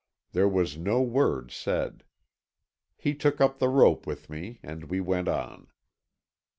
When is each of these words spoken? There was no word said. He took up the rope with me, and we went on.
There 0.31 0.49
was 0.49 0.79
no 0.79 0.99
word 1.03 1.51
said. 1.51 2.05
He 2.97 3.13
took 3.13 3.39
up 3.39 3.59
the 3.59 3.69
rope 3.69 4.07
with 4.07 4.31
me, 4.31 4.59
and 4.63 4.85
we 4.85 4.99
went 4.99 5.27
on. 5.27 5.67